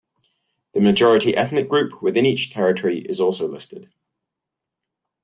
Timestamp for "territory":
2.49-3.01